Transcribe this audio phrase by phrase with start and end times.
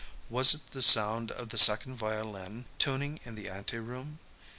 [0.31, 4.17] Was it the sound of the second violin tuning in the ante room?